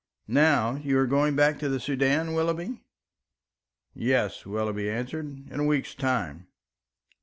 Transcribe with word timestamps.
Now 0.27 0.77
you 0.77 0.97
are 0.97 1.05
going 1.05 1.35
back 1.35 1.59
to 1.59 1.69
the 1.69 1.79
Soudan, 1.79 2.33
Willoughby?" 2.33 2.81
"Yes," 3.93 4.47
Willoughby 4.47 4.89
answered, 4.89 5.45
"in 5.51 5.59
a 5.59 5.63
week's 5.63 5.93
time." 5.93 6.47